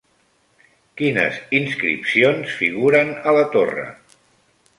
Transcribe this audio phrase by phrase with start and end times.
[1.01, 3.87] Quines inscripcions figuren a la torre?